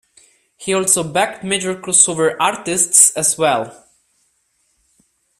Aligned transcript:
He 0.57 0.73
also 0.73 1.03
backed 1.03 1.43
major 1.43 1.75
crossover 1.75 2.35
artists 2.39 3.11
as 3.15 3.37
well. 3.37 3.85